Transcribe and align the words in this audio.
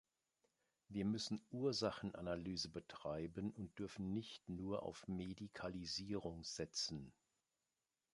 Wir 0.87 1.05
müssen 1.05 1.45
Ursachenanalyse 1.51 2.69
betreiben 2.69 3.51
und 3.51 3.77
dürfen 3.77 4.13
nicht 4.13 4.49
nur 4.49 4.81
auf 4.81 5.07
Medikalisierung 5.07 6.43
setzen. 6.43 7.13